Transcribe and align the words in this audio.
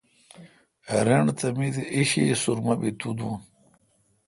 رݨ 1.05 1.23
تہ 1.37 1.47
می 1.57 1.67
تے°ایݭی 1.73 2.23
سرمہ 2.41 2.73
بی 2.79 2.89
تو 2.99 3.09
دون۔ 3.17 3.35